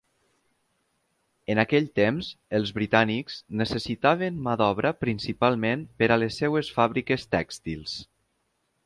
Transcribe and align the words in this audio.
En 1.55 1.59
aquell 1.63 1.89
temps, 1.99 2.29
els 2.59 2.71
britànics 2.77 3.35
necessitaven 3.61 4.39
mà 4.47 4.55
d'obra 4.63 4.93
principalment 5.05 5.85
per 6.01 6.09
a 6.09 6.19
les 6.23 6.39
seves 6.43 6.73
fàbriques 6.79 7.29
tèxtils. 7.37 7.95